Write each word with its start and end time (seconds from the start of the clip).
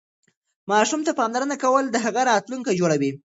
ماشوم 0.69 1.01
ته 1.07 1.11
پاملرنه 1.19 1.55
کول 1.63 1.85
د 1.89 1.95
هغه 2.05 2.21
راتلونکی 2.31 2.73
جوړوي. 2.79 3.11